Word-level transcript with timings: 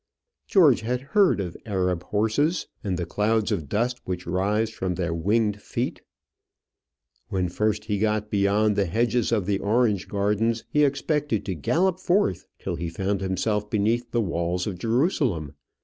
George 0.47 0.81
had 0.81 1.01
heard 1.13 1.39
of 1.39 1.55
Arab 1.63 2.01
horses, 2.05 2.65
and 2.83 2.97
the 2.97 3.05
clouds 3.05 3.51
of 3.51 3.69
dust 3.69 4.01
which 4.03 4.25
rise 4.25 4.71
from 4.71 4.95
their 4.95 5.13
winged 5.13 5.61
feet. 5.61 6.01
When 7.29 7.49
first 7.49 7.85
he 7.85 7.99
got 7.99 8.31
beyond 8.31 8.75
the 8.75 8.87
hedges 8.87 9.31
of 9.31 9.45
the 9.45 9.59
orange 9.59 10.07
gardens, 10.07 10.63
he 10.69 10.83
expected 10.83 11.45
to 11.45 11.53
gallop 11.53 11.99
forth 11.99 12.47
till 12.57 12.77
he 12.77 12.89
found 12.89 13.21
himself 13.21 13.69
beneath 13.69 14.09
the 14.09 14.21
walls 14.21 14.65
of 14.65 14.79
Jerusalem. 14.79 15.53